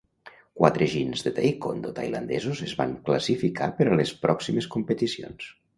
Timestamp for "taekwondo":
1.35-1.93